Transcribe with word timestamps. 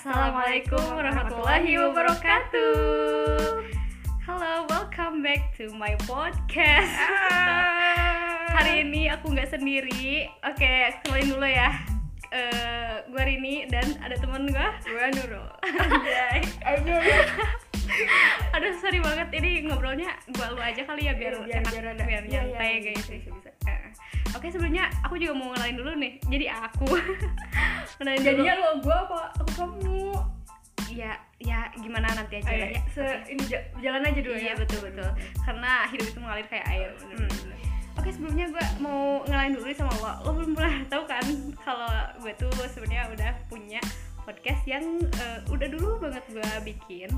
Assalamualaikum 0.00 0.80
warahmatullahi 0.96 1.76
wabarakatuh. 1.76 2.72
Halo, 4.24 4.64
welcome 4.72 5.20
back 5.20 5.52
to 5.60 5.68
my 5.76 5.92
podcast. 6.08 6.88
Hari 8.56 8.80
ini 8.80 9.12
aku 9.12 9.28
nggak 9.36 9.52
sendiri. 9.52 10.24
Oke, 10.40 10.96
kenalin 11.04 11.36
dulu 11.36 11.44
ya. 11.44 11.84
Eh, 12.32 13.04
gue 13.12 13.22
Rini 13.28 13.68
dan 13.68 13.92
ada 14.00 14.16
temen 14.16 14.48
gue. 14.48 14.68
Gue 14.88 15.04
Nurul. 15.20 15.44
Aduh. 16.64 17.00
Aduh, 18.56 18.72
sorry 18.80 19.04
banget 19.04 19.28
ini 19.36 19.68
ngobrolnya 19.68 20.16
gue 20.32 20.46
lu 20.48 20.64
aja 20.64 20.80
kali 20.88 21.12
ya 21.12 21.12
biar 21.12 21.44
Iya, 21.44 21.60
biar- 21.60 21.60
enak, 21.60 21.72
biar 21.76 21.96
biar, 22.08 22.22
iya, 22.24 22.40
nyantai 22.48 22.72
iya, 22.72 22.84
guys. 22.88 23.04
bisa, 23.04 23.28
bisa. 23.36 23.50
Oke, 24.40 24.48
sebelumnya 24.48 24.88
aku 25.04 25.14
juga 25.14 25.36
mau 25.36 25.52
kenalin 25.52 25.76
dulu 25.76 25.92
nih. 25.94 26.16
Jadi 26.24 26.46
aku. 26.48 26.88
kenalin 27.94 28.16
dulu. 28.24 28.28
Jadinya 28.40 28.54
lo 28.56 28.68
gue 28.80 28.96
apa? 28.98 29.20
Aku 29.36 29.50
kamu. 29.54 30.00
ya 30.90 31.12
ya 31.38 31.70
gimana 31.76 32.10
nanti 32.10 32.40
aja 32.40 32.50
Ayo, 32.50 32.66
lah 32.66 32.70
ya. 32.72 32.82
se 32.90 33.04
ini 33.28 33.42
ja- 33.46 33.62
jalan 33.78 34.02
aja 34.02 34.18
dulu 34.18 34.34
Iya 34.34 34.48
ya. 34.48 34.54
betul 34.56 34.80
betul. 34.82 35.06
Karena 35.38 35.86
hidup 35.86 36.06
itu 36.08 36.18
mengalir 36.18 36.46
kayak 36.46 36.66
air. 36.66 36.90
Bener, 36.98 37.14
Hmm. 37.16 37.30
bener. 37.30 37.58
Oke 37.94 38.08
sebelumnya 38.08 38.46
gue 38.48 38.64
mau 38.80 39.00
ngelain 39.22 39.52
dulu 39.52 39.64
nih 39.66 39.76
sama 39.76 39.92
lo. 39.94 40.12
Lo 40.24 40.30
belum 40.34 40.50
pernah 40.50 40.74
tahu 40.88 41.02
kan 41.04 41.24
kalau 41.60 41.92
gue 42.18 42.32
tuh 42.34 42.48
sebenarnya 42.66 43.06
udah 43.08 43.30
punya 43.46 43.78
podcast 44.22 44.62
yang 44.64 44.84
eh, 45.18 45.38
udah 45.48 45.68
dulu 45.68 45.98
banget 45.98 46.24
gue 46.28 46.50
bikin. 46.64 47.10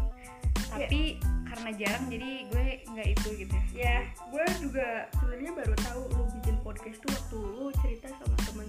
Tapi 0.73 1.21
karena 1.45 1.71
jarang 1.77 2.05
jadi 2.09 2.31
gue 2.49 2.65
nggak 2.89 3.09
itu 3.13 3.29
gitu. 3.45 3.57
Ya, 3.73 4.09
gue 4.33 4.45
juga 4.59 5.05
sebenarnya 5.15 5.53
baru 5.53 5.75
tahu 5.85 6.03
lo 6.17 6.25
bikin 6.41 6.57
podcast 6.61 6.99
tuh 7.01 7.11
waktu 7.13 7.39
lo 7.39 7.67
cerita 7.79 8.09
sama 8.11 8.37
temen 8.43 8.69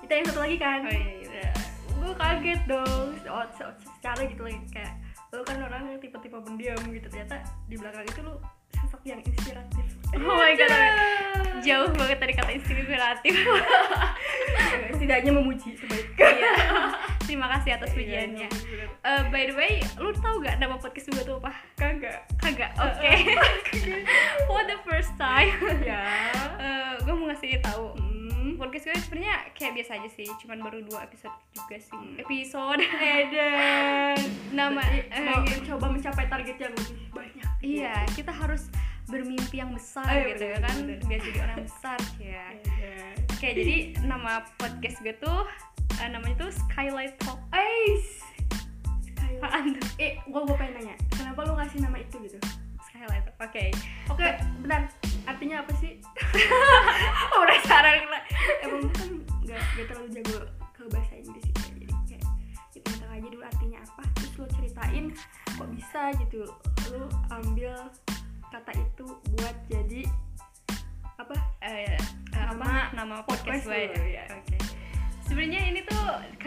kita 0.00 0.12
yang 0.14 0.26
satu 0.26 0.40
lagi 0.40 0.56
kan. 0.56 0.80
Oh 0.82 0.92
iya, 0.92 1.12
iya. 1.20 1.50
gue 1.98 2.12
kaget 2.14 2.60
dong 2.64 3.10
oh, 3.26 3.44
se- 3.52 3.76
secara 3.82 4.22
gitu 4.24 4.40
lagi 4.40 4.56
kayak 4.70 4.94
lo 5.28 5.42
kan 5.42 5.58
orang 5.60 5.82
yang 5.84 5.98
tipe-tipe 5.98 6.38
pendiam 6.38 6.78
gitu 6.88 7.10
ternyata 7.10 7.42
di 7.66 7.74
belakang 7.74 8.06
itu 8.06 8.22
lo 8.22 8.38
sosok 8.72 9.02
yang 9.04 9.18
inspiratif 9.20 9.84
Oh 10.16 10.32
my 10.32 10.56
God. 10.56 10.70
Tada! 10.72 11.60
Jauh 11.60 11.90
banget 11.92 12.16
dari 12.16 12.32
kata 12.32 12.50
inspiratif. 12.56 13.34
setidaknya 14.94 15.32
memuji 15.34 15.76
sebaik 15.76 16.06
Iya. 16.16 16.52
Terima 17.28 17.44
kasih 17.52 17.76
atas 17.76 17.92
pujiannya. 17.92 18.48
Iya, 18.48 18.64
bener. 18.64 18.88
Eh, 19.04 19.22
by 19.28 19.42
the 19.44 19.54
way, 19.54 19.72
lu 20.00 20.16
tahu 20.16 20.40
gak 20.40 20.56
nama 20.56 20.80
podcast 20.80 21.12
gue 21.12 21.22
tuh 21.22 21.36
apa? 21.38 21.52
kagak 21.76 22.24
Kagak. 22.40 22.72
Oke. 22.80 23.12
For 24.48 24.64
the 24.64 24.80
first 24.82 25.12
time. 25.14 25.52
ya 25.84 26.00
Eh, 26.58 26.92
gue 27.04 27.12
mau 27.12 27.28
ngasih 27.28 27.60
tahu 27.60 27.94
hmm. 27.94 28.56
podcast 28.56 28.84
gue 28.84 28.96
sebenarnya 28.98 29.52
kayak 29.52 29.72
biasa 29.76 29.90
aja 29.94 30.10
sih 30.10 30.26
cuman 30.42 30.58
baru 30.58 30.82
dua 30.82 31.04
episode 31.04 31.30
juga 31.54 31.76
sih 31.78 32.02
episode 32.18 32.82
Eden 33.22 34.18
nama 34.50 34.82
eh, 34.90 35.06
gitu. 35.06 35.22
mencoba 35.62 35.86
mencapai 35.88 36.26
target 36.26 36.56
yang 36.58 36.74
lebih 36.74 36.98
banyak 37.14 37.48
iya 37.62 37.94
kita 38.12 38.34
harus 38.34 38.66
bermimpi 39.06 39.56
yang 39.56 39.70
besar 39.70 40.04
Eh, 40.10 40.34
gitu 40.34 40.44
ya 40.44 40.58
bener, 40.58 40.66
kan 40.66 40.76
bener. 40.82 40.98
biar 41.06 41.20
jadi 41.22 41.38
orang 41.46 41.58
besar 41.62 41.98
ya 42.18 42.44
oke 43.30 43.48
jadi 43.54 43.76
nama 44.02 44.32
podcast 44.58 44.98
gue 45.00 45.14
tuh 45.16 45.42
eh, 45.98 46.08
namanya 46.08 46.36
tuh 46.46 46.50
Skylight 46.54 47.14
Talk 47.22 47.40
Ais 47.50 48.22
Skylight. 49.02 49.42
apaan 49.42 49.74
tuh? 49.74 49.86
Eh 49.98 50.18
gua 50.30 50.46
gua 50.46 50.56
pengen 50.56 50.82
nanya 50.82 50.94
kenapa 51.10 51.40
lu 51.46 51.52
ngasih 51.58 51.78
nama 51.82 51.96
itu 51.98 52.16
gitu? 52.22 52.38
Skylight. 52.86 53.24
Talk 53.26 53.50
oke. 53.50 53.64
Oke 54.14 54.26
bentar. 54.62 54.82
Artinya 55.28 55.60
apa 55.62 55.72
sih? 55.76 55.98
Oh, 57.34 57.44
penasaran 57.44 57.94
karena 58.02 58.20
emang 58.64 58.80
gua 58.86 58.94
kan 58.96 59.10
gak, 59.44 59.62
gak 59.76 59.86
terlalu 59.92 60.08
jago 60.16 60.38
ke 60.74 60.82
bahasa 60.90 61.14
Inggris 61.18 61.44
gitu 61.44 61.60
ya. 61.60 61.70
jadi 61.76 61.94
kayak 62.08 62.24
kita 62.72 62.88
tengah 62.98 63.16
aja 63.18 63.28
dulu 63.28 63.44
artinya 63.44 63.78
apa 63.84 64.02
terus 64.16 64.32
lu 64.38 64.46
ceritain 64.56 65.04
kok 65.54 65.68
bisa 65.74 66.02
gitu. 66.24 66.40
Lu 66.94 67.02
ambil 67.30 67.74
kata 68.48 68.72
itu 68.74 69.06
buat 69.36 69.56
jadi 69.68 70.02
apa? 71.18 71.34
Eh, 71.66 71.98
apa? 72.32 72.54
Nama 72.54 72.70
nama 72.94 73.16
podcast 73.26 73.66
podcast 73.66 73.92
gue. 73.92 74.14
ya 74.14 74.24
oke 74.32 74.57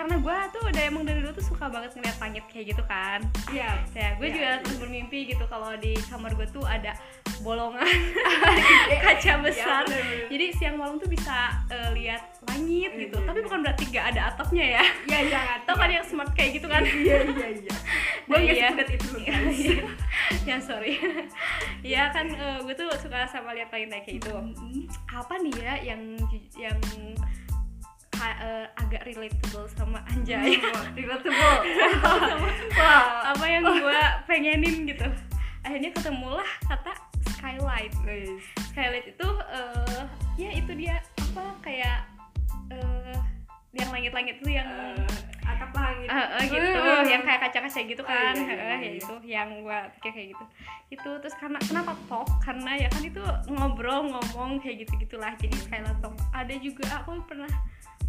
karena 0.01 0.17
gue 0.17 0.37
tuh 0.49 0.61
udah 0.65 0.81
emang 0.81 1.03
dari 1.05 1.21
dulu 1.21 1.37
tuh 1.37 1.45
suka 1.45 1.69
banget 1.69 1.93
ngeliat 1.93 2.17
langit 2.17 2.41
kayak 2.49 2.73
gitu 2.73 2.83
kan. 2.89 3.21
Iya. 3.53 3.69
Ya 3.93 4.07
gue 4.17 4.25
Ya, 4.25 4.33
juga 4.33 4.49
iya. 4.49 4.61
terus 4.65 4.77
bermimpi 4.81 5.19
gitu 5.29 5.45
kalau 5.45 5.77
di 5.77 5.93
kamar 6.09 6.33
gue 6.33 6.47
tuh 6.49 6.65
ada 6.65 6.97
bolongan 7.45 7.85
kaca 9.05 9.33
besar. 9.45 9.85
bener, 9.85 10.01
bener. 10.01 10.25
jadi 10.33 10.45
siang 10.57 10.75
malam 10.81 10.97
tuh 10.97 11.05
bisa 11.05 11.53
eh, 11.69 11.89
lihat 11.93 12.21
langit 12.49 12.89
Iya, 12.97 13.01
gitu. 13.05 13.17
iya, 13.21 13.27
tapi 13.29 13.37
iya. 13.37 13.45
bukan 13.45 13.59
berarti 13.61 13.83
gak 13.93 14.05
ada 14.17 14.21
atapnya 14.33 14.65
ya. 14.81 14.83
Iya 15.05 15.19
iya 15.21 15.39
ngerti, 15.45 15.65
tau 15.69 15.75
kan 15.77 15.89
yang 15.93 16.05
smart 16.09 16.31
kayak 16.33 16.51
gitu 16.57 16.65
kan? 16.65 16.81
Iya 16.81 17.17
iya 17.21 17.47
iya. 17.61 17.75
Gue 18.29 18.37
Nah, 18.37 18.41
nggak 18.41 18.57
iya. 18.57 18.69
itu 18.89 19.07
loh 19.13 19.21
ya 20.47 20.57
sorry. 20.57 20.97
Ya 21.85 22.09
kan 22.09 22.25
eh, 22.25 22.57
gue 22.65 22.73
tuh 22.73 22.89
suka 22.97 23.29
sama 23.29 23.53
lihat 23.53 23.69
langit 23.69 23.93
kayak 24.01 24.17
gitu. 24.17 24.33
Apa 25.05 25.37
nih 25.37 25.53
ya 25.61 25.73
yang 25.93 26.01
yang 26.57 26.77
eh, 28.31 28.65
agak 28.75 29.01
relatable 29.03 29.65
sama 29.67 29.99
anjay. 30.07 30.61
Relatable. 30.93 31.57
Wah 32.73 33.03
apa 33.31 33.45
yang 33.45 33.63
gue 33.65 34.01
pengenin 34.25 34.85
gitu? 34.85 35.07
Akhirnya 35.61 35.89
ketemulah 35.91 36.47
kata 36.65 36.93
skylight. 37.33 37.93
Guys 38.01 38.41
skylight 38.69 39.05
itu 39.07 39.27
eh, 39.47 40.01
ya 40.37 40.49
itu 40.53 40.71
dia 40.73 40.95
apa 41.31 41.43
kayak 41.61 41.99
eh, 42.69 43.17
yang 43.71 43.89
langit-langit 43.89 44.35
itu 44.39 44.51
yang 44.51 44.67
Eh, 44.67 45.07
atap 45.47 45.71
langit. 45.73 46.07
Eh, 46.07 46.15
eh, 46.15 46.43
gitu. 46.47 46.67
Eh. 46.79 47.03
yang 47.07 47.23
kayak 47.23 47.39
kaca-kaca 47.41 47.79
gitu 47.81 48.01
Oh, 48.03 48.07
kan. 48.07 48.35
iya, 48.35 48.43
iya, 48.43 48.51
Eh, 48.51 48.55
iya, 48.55 48.67
ya 48.67 48.77
iya. 48.79 48.89
itu 48.99 49.15
yang 49.25 49.49
gua 49.63 49.79
pikir 49.97 50.11
kayak 50.11 50.27
gitu. 50.35 50.45
Itu 50.91 51.09
terus 51.19 51.35
karena 51.35 51.59
kenapa 51.59 51.91
talk? 52.07 52.27
Karena 52.39 52.71
ya 52.75 52.87
kan 52.87 53.03
itu 53.03 53.23
ngobrol 53.47 54.11
ngomong 54.11 54.59
kayak 54.59 54.85
gitu 54.85 54.93
gitulah 54.99 55.31
jadi 55.35 55.55
skylight 55.57 55.99
talk. 55.99 56.15
Ada 56.31 56.55
juga 56.57 56.83
aku 56.99 57.19
pernah 57.25 57.51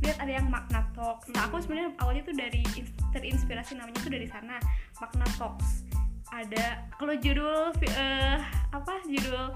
lihat 0.03 0.19
ada 0.19 0.33
yang 0.33 0.47
makna 0.47 0.83
talks. 0.93 1.31
Nah 1.31 1.47
aku 1.47 1.57
Hmm. 1.57 1.63
sebenarnya 1.63 1.91
awalnya 1.99 2.23
tuh 2.23 2.35
dari 2.35 2.63
ins- 2.75 2.95
terinspirasi 3.11 3.79
namanya 3.79 3.99
tuh 4.03 4.13
dari 4.13 4.27
sana 4.27 4.59
makna 4.99 5.27
talks. 5.39 5.87
Ada 6.29 6.89
kalau 6.97 7.15
judul 7.15 7.71
eh, 7.85 8.39
apa 8.71 8.93
judul 9.05 9.53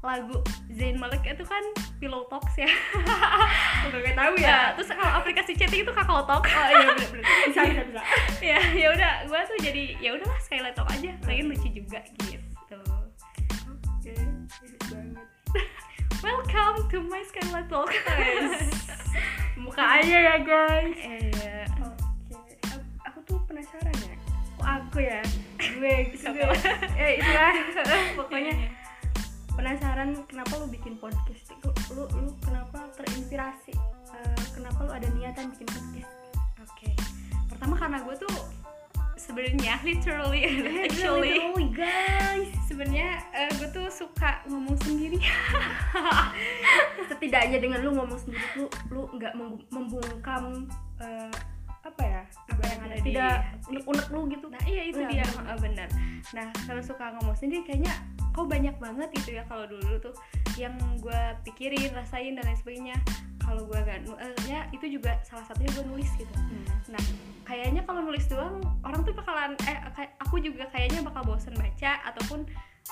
lagu 0.00 0.32
Zayn 0.72 0.96
Malik 0.96 1.20
itu 1.22 1.44
kan 1.44 1.60
Pillow 2.00 2.24
Talks 2.26 2.56
ya. 2.56 2.70
Udah 3.92 4.00
gak 4.00 4.16
tahu 4.16 4.34
ya. 4.40 4.48
Ya 4.48 4.58
terus 4.72 4.88
kalau 4.88 5.20
aplikasi 5.20 5.52
chatting 5.52 5.84
itu 5.84 5.92
Kakao 5.92 6.24
Talk. 6.24 6.48
Oh 6.48 6.68
iya 6.72 6.96
bener 6.96 7.08
bener. 7.12 7.24
Bisa 7.52 7.60
bisa 7.68 7.82
bisa. 7.84 8.00
Ya 8.40 8.56
ya 8.72 8.88
udah 8.90 9.12
gue 9.28 9.40
tuh 9.44 9.58
jadi 9.60 9.84
ya 10.00 10.16
udahlah 10.16 10.40
Skylight 10.40 10.72
Talk 10.72 10.88
aja. 10.88 11.12
Lagi 11.28 11.42
lucu 11.44 11.68
juga 11.68 12.00
gitu. 12.24 12.80
Oke 13.92 14.14
bagus 14.48 14.82
banget 14.88 15.26
welcome 16.22 16.88
to 16.90 16.98
my 17.08 17.22
Skylight 17.26 17.68
Talk 17.68 17.90
buka 19.60 19.84
aja 20.00 20.16
ya 20.16 20.36
guys. 20.40 20.96
Eh 20.96 21.68
oke. 21.84 22.54
Aku- 22.64 22.90
aku 23.04 23.18
tuh 23.28 23.38
penasaran 23.44 23.92
ya. 23.92 24.14
Kok 24.56 24.66
aku 24.66 24.98
ya? 25.04 25.20
Gue 25.76 25.94
gitu. 26.16 26.32
Eh 26.96 27.20
itulah. 27.20 27.52
Pokoknya 28.18 28.54
penasaran 29.52 30.16
kenapa 30.24 30.52
lu 30.56 30.66
bikin 30.72 30.96
podcast? 30.96 31.52
Lu 31.60 31.70
lu, 31.92 32.04
lu 32.08 32.30
kenapa 32.40 32.88
terinspirasi? 32.96 33.76
Eh, 34.16 34.42
kenapa 34.56 34.80
lu 34.88 34.90
ada 34.96 35.06
niatan 35.12 35.52
bikin 35.52 35.68
podcast? 35.68 36.10
Oke. 36.64 36.88
Pertama 37.52 37.76
karena 37.76 38.00
gue 38.00 38.16
tuh 38.16 38.32
sebenarnya 39.30 39.74
literally 39.86 40.40
actually 40.90 41.38
Literally, 41.38 41.66
guys 41.70 42.50
sebenarnya 42.66 43.22
eh, 43.30 43.50
gue 43.62 43.68
tuh 43.70 43.86
suka 43.86 44.42
ngomong 44.50 44.74
sendiri 44.82 45.22
setidaknya 47.10 47.58
dengan 47.62 47.78
lu 47.86 47.94
ngomong 47.94 48.18
sendiri 48.18 48.42
lu 48.58 48.66
lu 48.90 49.06
nggak 49.14 49.32
mem- 49.38 49.62
membungkam 49.70 50.66
eh, 50.98 51.30
apa 51.80 52.02
ya 52.04 52.22
Apa 52.52 52.62
yang 52.68 52.80
ada 52.84 52.96
di 53.00 53.08
tidak 53.08 53.36
unek-unek 53.72 54.06
lu 54.12 54.20
gitu 54.28 54.46
Nah 54.52 54.62
iya 54.68 54.82
itu 54.84 55.00
Iya, 55.00 55.08
dia 55.08 55.24
bener. 55.32 55.56
Benar. 55.64 55.88
Nah 56.36 56.46
kalau 56.68 56.82
suka 56.84 57.04
ngomong 57.16 57.32
sendiri 57.32 57.64
kayaknya 57.64 57.94
kok 58.36 58.46
banyak 58.46 58.76
banget 58.76 59.08
gitu 59.16 59.40
ya 59.40 59.42
kalau 59.48 59.64
dulu 59.64 59.96
tuh 59.96 60.12
yang 60.60 60.76
gue 61.00 61.20
pikirin, 61.48 61.96
rasain 61.96 62.36
dan 62.36 62.44
lain 62.44 62.58
sebagainya. 62.60 62.96
Kalau 63.50 63.66
gue 63.66 63.78
gak 63.82 64.06
nu- 64.06 64.14
eh, 64.22 64.30
ya 64.46 64.70
itu 64.70 64.86
juga 64.86 65.18
salah 65.26 65.42
satunya 65.42 65.74
gue 65.74 65.82
nulis 65.90 66.06
gitu. 66.14 66.30
Nah 66.86 67.02
kayaknya 67.42 67.82
kalau 67.82 68.06
nulis 68.06 68.30
doang 68.30 68.62
orang 68.86 69.02
tuh 69.02 69.10
bakalan 69.10 69.58
eh 69.66 69.78
aku 70.22 70.38
juga 70.38 70.70
kayaknya 70.70 71.02
bakal 71.02 71.26
bosen 71.26 71.50
baca 71.58 71.98
ataupun 72.14 72.46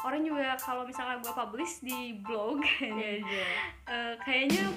orang 0.07 0.23
juga 0.23 0.55
kalau 0.63 0.87
misalnya 0.87 1.19
gue 1.19 1.33
publish 1.33 1.83
di 1.83 2.19
blog 2.23 2.63
Iya, 2.79 3.23
iya. 3.23 3.47
eh, 3.91 4.15
kayaknya 4.23 4.71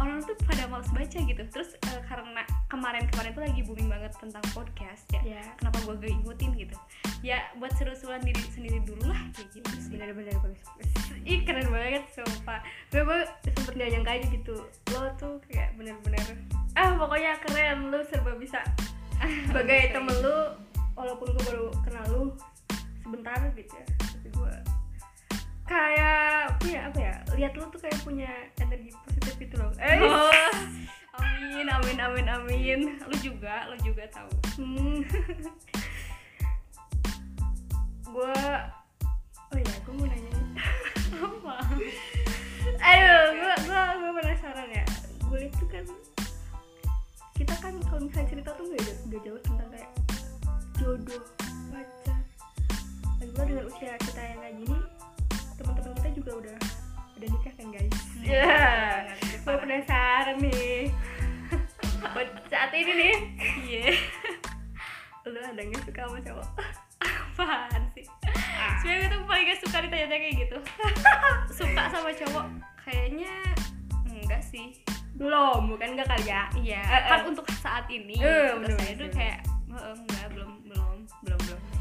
orang 0.00 0.24
tuh 0.24 0.32
pada 0.48 0.64
males 0.72 0.88
baca 0.90 1.18
gitu. 1.20 1.42
Terus 1.52 1.76
eh, 1.76 2.00
karena 2.08 2.42
kemarin-kemarin 2.72 3.30
tuh 3.36 3.42
lagi 3.44 3.60
booming 3.66 3.88
banget 3.92 4.12
tentang 4.16 4.42
podcast 4.56 5.04
ya. 5.12 5.20
Iya. 5.20 5.42
kenapa 5.60 5.78
gue 5.84 5.94
gak 6.00 6.12
ikutin 6.24 6.50
gitu? 6.56 6.76
Ya 7.20 7.52
buat 7.60 7.70
seru-seruan 7.76 8.24
diri 8.24 8.40
sendiri 8.50 8.80
dulu 8.82 9.12
lah 9.12 9.20
kayak 9.36 9.48
gitu 9.52 9.70
sih. 9.76 9.92
Bener-bener 9.92 10.34
bagus 10.40 10.64
ih 11.28 11.44
keren 11.44 11.68
banget 11.68 12.04
sumpah. 12.16 12.64
Gue 12.88 13.04
gue 13.04 13.20
sempet 13.52 13.74
gak 13.76 13.90
nyangka 13.92 14.10
aja 14.16 14.26
gitu. 14.32 14.56
Lo 14.96 15.00
tuh 15.20 15.36
kayak 15.52 15.76
bener-bener 15.76 16.26
ah 16.74 16.96
pokoknya 16.96 17.36
keren. 17.44 17.92
Lo 17.92 18.00
serba 18.08 18.32
bisa 18.40 18.64
sebagai 19.52 19.92
temen 19.92 20.16
lu 20.24 20.36
walaupun 20.96 21.28
gue 21.36 21.44
baru 21.44 21.66
kenal 21.84 22.04
lu 22.08 22.24
sebentar 23.02 23.38
gitu 23.56 23.72
ya 23.74 23.84
tapi 23.98 24.28
gue 24.30 24.54
kayak 25.70 26.58
punya 26.58 26.78
apa 26.90 26.98
ya 26.98 27.14
lihat 27.38 27.52
lu 27.54 27.64
tuh 27.70 27.78
kayak 27.78 27.98
punya 28.02 28.30
energi 28.58 28.90
positif 29.06 29.34
gitu 29.38 29.54
loh. 29.54 29.70
Eh. 29.78 30.02
Oh, 30.02 30.34
amin 31.22 31.66
amin 31.70 31.98
amin 32.02 32.26
amin. 32.26 32.80
Lu 33.06 33.16
juga 33.22 33.70
lu 33.70 33.78
juga 33.86 34.04
tahu. 34.10 34.34
Hmm. 34.58 35.06
gue 38.10 38.42
oh 39.54 39.58
ya 39.62 39.74
gue 39.86 39.94
mau 39.94 40.06
nanya 40.10 40.30
nih. 40.34 40.48
apa? 41.22 41.54
Aduh 42.82 43.24
gue 43.38 43.54
gue 43.62 43.82
gue 43.94 44.10
penasaran 44.18 44.68
ya. 44.74 44.84
Gue 45.30 45.36
lihat 45.46 45.54
tuh 45.54 45.68
kan 45.70 45.86
kita 47.38 47.54
kan 47.62 47.74
kalau 47.86 48.04
misalnya 48.04 48.28
cerita 48.28 48.50
tuh 48.58 48.68
gak, 48.74 48.98
gak 49.08 49.20
jauh 49.22 49.40
tentang 49.40 49.68
kayak 49.72 49.90
jodoh 50.76 51.24
gue 53.22 53.44
dengan 53.46 53.64
usia 53.64 53.94
kita 53.96 54.20
yang 54.22 54.38
kayak 54.38 54.56
gini 54.58 54.78
teman-teman 55.54 55.92
kita 55.94 56.10
juga 56.14 56.30
udah 56.36 56.58
udah 57.14 57.28
nikah 57.28 57.52
kan 57.52 57.66
guys? 57.68 57.96
Ya 58.18 58.56
gue 59.36 59.56
penasaran 59.56 60.36
nih. 60.38 60.88
Buat 62.00 62.28
saat 62.52 62.72
ini 62.72 62.92
nih. 62.94 63.14
Iya. 63.62 63.84
Lu 65.26 65.36
ada 65.38 65.60
nggak 65.60 65.82
suka 65.84 66.00
sama 66.02 66.18
cowok? 66.18 66.48
Apaan 67.00 67.82
sih? 67.92 68.04
Sebenarnya 68.80 69.00
gue 69.02 69.10
tuh 69.10 69.20
paling 69.26 69.44
gak 69.46 69.60
suka 69.60 69.76
ditanya 69.80 70.06
kayak 70.10 70.36
gitu. 70.38 70.58
Suka 71.60 71.82
sama 71.88 72.10
cowok? 72.10 72.46
Kayaknya 72.82 73.34
enggak 74.06 74.42
sih. 74.42 74.80
Belum 75.14 75.68
bukan 75.68 75.92
enggak 75.92 76.08
kali 76.08 76.24
ya? 76.26 76.42
Iya. 76.56 76.82
Kan 77.04 77.20
eh. 77.20 77.28
untuk 77.28 77.44
saat 77.54 77.84
ini 77.88 78.16
Eh, 78.16 78.56
untuk 78.56 78.72
bener, 78.72 78.80
saya 78.80 78.94
tuh 78.94 79.08
bener. 79.08 79.16
kayak 79.16 79.38
"Eh, 79.70 79.92
enggak 79.94 80.26
belum 80.32 80.50
belum 80.64 80.96
belum 81.20 81.40
belum. 81.46 81.60
ah 81.60 81.79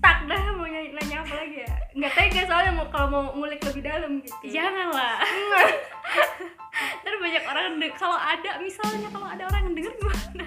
stuck 0.00 0.18
dah 0.24 0.40
mau 0.56 0.64
nanya, 0.64 0.96
nanya 0.96 1.16
apa 1.20 1.34
lagi 1.36 1.56
ya? 1.60 1.72
Nggak 1.92 2.12
tega 2.16 2.42
soalnya 2.48 2.72
mau 2.72 2.86
kalau 2.88 3.08
mau 3.12 3.22
ngulik 3.36 3.60
lebih 3.60 3.82
dalam 3.84 4.10
gitu. 4.24 4.44
Janganlah 4.48 5.20
ntar 7.04 7.14
banyak 7.20 7.44
orang 7.44 7.76
kalau 7.92 8.16
ada 8.16 8.56
misalnya 8.64 9.12
kalau 9.12 9.28
ada 9.28 9.44
orang 9.44 9.68
yang 9.68 9.74
denger 9.76 9.92
gimana 10.00 10.44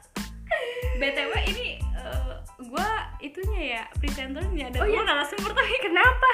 btw 1.00 1.32
ini 1.52 1.66
eh, 1.82 2.34
gua 2.72 2.88
itunya 3.20 3.62
ya 3.76 3.82
presenternya 4.00 4.72
dan 4.72 4.80
Oh, 4.80 4.88
iya? 4.88 5.04
narasumber 5.04 5.52
tapi 5.52 5.76
kenapa? 5.82 6.30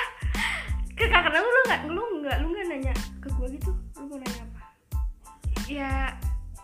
Ke 0.94 1.11
karena 1.11 1.35
lu 1.43 1.50
lu 1.50 1.61
nggak 1.67 1.81
lu 1.90 2.02
nggak 2.23 2.37
lu 2.43 2.46
nggak 2.55 2.67
nanya 2.70 2.94
ke 3.19 3.29
gua 3.35 3.50
gitu? 3.50 3.75
Lu 3.99 4.05
mau 4.06 4.19
nanya 4.23 4.43
apa? 4.46 4.61
Ya 5.67 6.14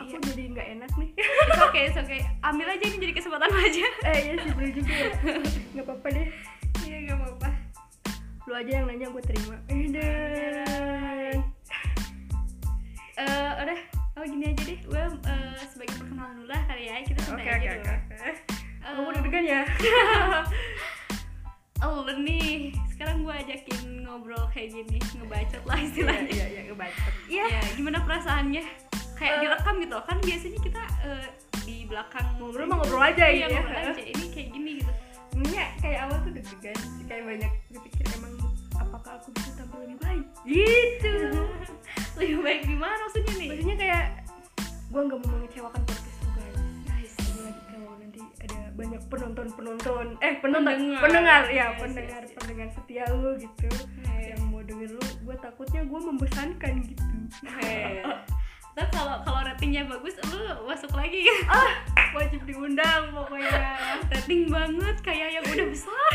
aku 0.05 0.21
iya 0.21 0.29
jadi 0.29 0.43
nggak 0.53 0.69
enak 0.77 0.91
nih. 1.01 1.11
It's 1.17 1.63
okay 1.65 1.83
it's 1.89 1.99
okay. 1.99 2.21
Ambil 2.45 2.67
aja 2.69 2.85
ini 2.85 2.97
jadi 3.01 3.13
kesempatan 3.17 3.51
aja. 3.51 3.87
Eh 4.13 4.19
iya 4.21 4.35
sih 4.37 4.51
bener 4.53 4.71
juga 4.77 4.93
ya. 4.93 5.11
Nggak 5.73 5.85
apa-apa 5.89 6.07
deh. 6.13 6.29
Iya 6.85 6.97
gak 7.09 7.17
apa-apa. 7.17 7.49
Lu 8.45 8.53
aja 8.53 8.71
yang 8.77 8.87
nanya 8.87 9.07
gue 9.09 9.23
terima. 9.25 9.57
Eh 9.73 9.89
deh 9.89 11.37
Eh, 13.15 13.51
udah. 13.65 13.79
Oh 14.21 14.25
gini 14.29 14.45
aja 14.53 14.63
deh. 14.69 14.79
Gue 14.85 15.01
eh, 15.01 15.57
sebagai 15.73 15.95
perkenalan 15.97 16.35
dulu 16.45 16.49
lah 16.53 16.63
kali 16.69 16.83
ya. 16.85 16.97
Kita 17.01 17.21
oke 17.25 17.29
santai 17.33 17.45
oke 17.49 17.57
aja 17.57 17.69
oke 17.73 17.89
dulu. 17.89 18.33
kamu 18.85 19.11
deg-degan 19.17 19.45
ya? 19.49 19.63
Oh 21.85 22.01
nih. 22.09 22.73
Sekarang 22.89 23.27
gue 23.27 23.35
ajakin 23.35 24.09
ngobrol 24.09 24.41
kayak 24.55 24.73
gini 24.73 24.97
ngebacot 25.21 25.63
lah 25.69 25.77
istilahnya. 25.77 26.33
iya 26.33 26.47
iya 26.49 26.63
ngebacot. 26.71 27.13
Iya 27.29 27.45
ya 27.45 27.63
gimana 27.77 27.99
perasaannya 28.09 28.65
kayak 29.15 29.33
Eh. 29.33 29.41
direkam 29.43 29.75
gitu 29.79 29.97
kan 30.01 30.17
biasanya 30.19 30.59
kita 30.61 30.83
eh, 31.03 31.27
di 31.63 31.77
belakang 31.85 32.27
Ngobrol 32.37 32.67
mah 32.67 32.77
ngobrol 32.79 33.03
aja 33.03 33.25
iya, 33.25 33.47
gitu 33.47 33.51
ya. 33.51 33.61
ngobrol 33.61 33.81
aja 33.89 34.03
ini 34.05 34.27
kayak 34.29 34.49
gini 34.51 34.71
gitu 34.79 34.93
Sebenernya 35.27 35.67
kayak 35.77 35.99
awal 36.01 36.19
tuh 36.21 36.31
deg-degan 36.31 36.77
sih, 36.79 37.05
kayak 37.05 37.23
banyak 37.25 37.53
berpikir 37.69 38.05
emang 38.13 38.33
apakah 38.77 39.13
aku 39.17 39.29
bisa 39.33 39.51
tampil 39.53 39.79
lebih 39.83 39.99
baik 39.99 40.25
gitu 40.45 41.15
lebih 42.15 42.39
baik 42.41 42.61
gimana 42.65 42.95
maksudnya 43.01 43.35
nih 43.35 43.49
maksudnya 43.51 43.77
kayak 43.77 44.05
gue 44.87 45.01
nggak 45.03 45.19
mau 45.19 45.31
mengecewakan 45.33 45.83
podcast 45.83 46.19
lu 46.21 46.31
guys 46.31 46.61
guys 46.87 47.13
lagi 47.41 47.63
kalau 47.67 47.93
nanti 47.99 48.21
ada 48.41 48.59
banyak 48.73 49.03
penonton 49.05 49.47
penonton 49.53 50.07
eh 50.21 50.35
penonton 50.37 50.71
Pendengar. 50.71 51.01
pendengar, 51.03 51.43
ya 51.49 51.67
Yes, 51.67 51.79
pendengar 51.81 52.21
yes, 52.21 52.25
yes. 52.25 52.37
pendengar 52.37 52.69
setia 52.71 53.05
lu 53.11 53.31
gitu 53.37 53.69
Eh. 54.05 54.23
yang 54.31 54.43
mau 54.47 54.61
denger 54.61 54.91
lu 54.93 55.03
gue 55.21 55.37
takutnya 55.37 55.81
gue 55.83 56.01
membosankan 56.01 56.73
gitu. 56.85 57.03
Terus 58.75 58.91
kalau 58.91 59.23
kalau 59.23 59.41
ratingnya 59.47 59.87
bagus, 59.87 60.19
lu 60.35 60.43
masuk 60.67 60.91
lagi. 60.99 61.23
Ah. 61.47 61.79
Wajib 62.19 62.43
diundang 62.43 63.15
pokoknya. 63.15 63.79
Rating 64.11 64.51
banget 64.51 64.97
kayak 65.03 65.39
yang 65.39 65.45
udah 65.47 65.67
besar. 65.71 66.11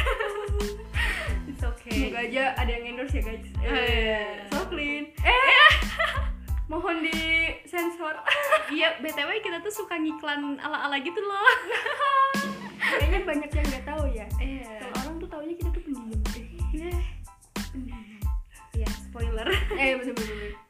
It's 1.47 1.63
okay. 1.63 1.91
semoga 2.11 2.19
aja 2.23 2.44
ada 2.59 2.71
yang 2.71 2.95
endorse 2.95 3.15
ya 3.15 3.23
guys. 3.23 3.47
Eh. 3.63 4.44
so 4.51 4.63
clean. 4.67 5.11
Eh. 5.23 5.71
Mohon 6.71 7.01
di 7.01 7.50
sensor 7.65 8.13
Iya, 8.77 9.01
btw 9.01 9.41
kita 9.41 9.57
tuh 9.65 9.73
suka 9.73 9.97
ngiklan 9.97 10.61
ala-ala 10.61 11.01
gitu 11.01 11.17
loh. 11.17 11.47
kayaknya 12.77 13.25
banyak 13.25 13.50
yang 13.50 13.65
nggak 13.71 13.85
tahu 13.88 14.03
ya. 14.13 14.27
Iya. 14.38 14.69
kalau 14.83 14.95
orang 15.03 15.15
tuh 15.17 15.29
taunya 15.31 15.56
kita 15.56 15.69
tuh 15.73 15.81
pendiam. 15.81 16.21
Eh 16.75 17.01
pendiam. 17.73 18.03
Iya, 18.77 18.88
spoiler. 19.09 19.47
eh 19.79 19.91
betul 19.97 20.69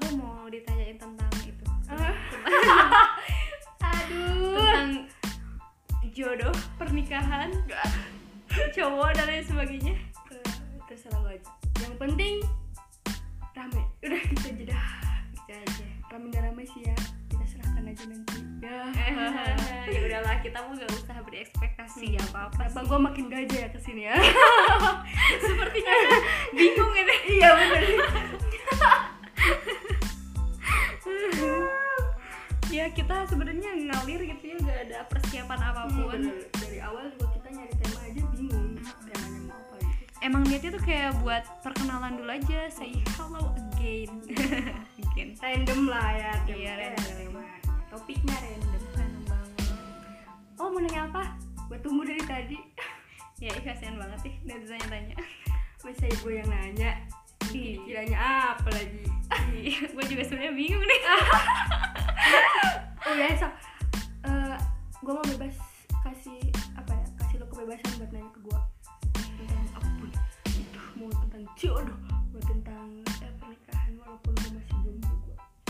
lu 0.00 0.08
mau 0.16 0.48
ditanyain 0.48 0.96
tentang 0.96 1.32
itu. 1.44 1.64
Aduh. 3.92 4.56
Tentang 4.56 4.90
jodoh, 6.12 6.54
pernikahan, 6.80 7.52
cowok 8.76 9.10
dan 9.16 9.24
lain 9.28 9.44
sebagainya. 9.44 9.94
Eh, 10.32 10.52
terserah 10.88 11.20
lo 11.20 11.28
aja. 11.28 11.52
Yang 11.84 11.94
penting 12.00 12.34
rame. 13.52 13.82
Udah 14.00 14.20
gitu 14.20 14.46
aja 14.48 14.64
dah. 14.72 14.88
Gitu 15.36 15.52
aja. 15.52 15.86
rame 16.12 16.26
gak 16.32 16.42
rame 16.48 16.62
sih 16.68 16.80
ya? 16.88 16.96
Kita 17.28 17.44
serahkan 17.48 17.84
aja 17.88 18.04
nanti. 18.08 18.38
Ya. 18.64 18.80
Ya 19.92 20.00
udahlah 20.08 20.40
kita 20.40 20.56
mau 20.64 20.72
gak 20.72 20.88
usah 20.88 21.20
berekspektasi 21.20 22.16
apa 22.16 22.48
apa 22.48 22.64
apa 22.64 22.80
gue 22.80 22.98
makin 23.02 23.24
gajah 23.28 23.60
ya 23.66 23.68
ke 23.68 23.80
sini 23.82 24.08
ya? 24.08 24.16
Sepertinya 25.44 25.94
bingung 26.56 26.92
ini. 26.96 27.16
Iya 27.36 27.50
bener 27.60 27.82
ya 32.72 32.88
kita 32.88 33.28
sebenarnya 33.28 33.70
ngalir 33.84 34.20
gitu 34.32 34.44
ya 34.48 34.56
gak 34.64 34.78
ada 34.88 34.98
persiapan 35.06 35.60
apa 35.60 35.82
pun. 35.92 36.18
Bener. 36.24 36.36
dari 36.56 36.78
awal 36.80 37.04
juga 37.12 37.26
kita 37.36 37.48
nyari 37.52 37.74
tema 37.76 37.98
aja 38.00 38.22
bingung 38.32 38.68
temanya 38.80 39.40
mau 39.44 39.56
apa 39.60 39.74
gitu. 39.84 40.02
Emang 40.24 40.42
niatnya 40.48 40.70
tuh 40.72 40.82
kayak 40.82 41.10
buat 41.20 41.44
perkenalan 41.60 42.16
dulu 42.16 42.30
aja 42.32 42.60
say 42.72 42.92
hello 43.20 43.52
again. 43.76 44.10
Again. 45.12 45.36
Random 45.36 45.92
lah 45.92 46.08
ya 46.16 46.32
Iya, 46.48 46.72
temanya, 46.72 46.96
random. 46.96 47.44
topiknya 47.92 48.36
random. 48.40 48.82
Random 48.96 49.22
banget 49.28 49.68
oh 50.56 50.68
mau 50.72 50.80
nanya 50.80 51.00
apa? 51.12 51.22
Gue 51.68 51.78
tunggu 51.80 52.02
dari 52.08 52.22
tadi. 52.24 52.58
Ya 53.42 53.50
ih 53.58 53.64
kasihan 53.66 53.98
banget 53.98 54.22
sih 54.22 54.34
udah 54.46 54.54
ditanya-tanya. 54.54 55.16
Masa 55.82 56.06
ibu 56.06 56.30
yang 56.30 56.46
nanya 56.46 56.94
Ih. 57.52 57.76
kiranya 57.84 58.18
apa 58.56 58.68
lagi 58.72 59.04
gue 59.94 60.04
juga 60.08 60.22
sebenarnya 60.24 60.54
bingung 60.56 60.84
nih 60.84 61.00
oh 63.08 63.14
ya 63.16 63.28
so 63.36 63.48
gue 65.02 65.12
mau 65.12 65.26
bebas 65.34 65.58
kasih 66.06 66.38
apa 66.78 66.94
ya 66.94 67.06
kasih 67.18 67.36
lo 67.42 67.46
kebebasan 67.50 67.90
buat 67.98 68.10
nanya 68.14 68.30
ke 68.30 68.40
gue 68.46 68.60
tentang 69.18 69.66
apa 69.74 69.88
pun 69.98 70.10
itu 70.46 70.78
mau 70.94 71.10
tentang 71.26 71.44
jodoh 71.58 71.98
mau 72.30 72.42
tentang 72.46 72.86
eh, 73.20 73.32
pernikahan 73.42 73.92
walaupun 73.98 74.32
gue 74.38 74.50
masih 74.54 74.76
jomblo 74.86 75.10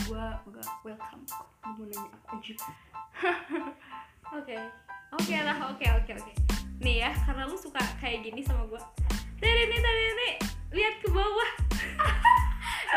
gue 0.05 0.21
gue 0.21 0.53
gak 0.61 0.69
welcome 0.85 1.25
mau 1.65 1.85
nanya 1.89 2.09
apa 2.13 2.29
aja 2.37 2.55
Oke, 4.33 4.57
oke 5.13 5.37
lah, 5.45 5.69
oke 5.69 5.85
oke 5.85 6.13
oke. 6.17 6.33
Nih 6.81 7.05
ya, 7.05 7.13
karena 7.29 7.45
lu 7.45 7.53
suka 7.53 7.85
kayak 8.01 8.25
gini 8.25 8.41
sama 8.41 8.65
gue. 8.65 8.81
Tadi 9.37 9.63
nih, 9.69 9.77
tadi 9.77 10.03
nih, 10.17 10.33
lihat 10.73 11.05
ke 11.05 11.13
bawah. 11.13 11.62